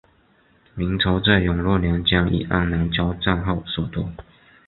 [0.73, 4.03] 明朝在永乐年间与安南交战后所得。